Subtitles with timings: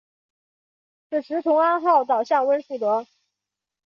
[1.11, 3.05] 此时同安号倒向温树德。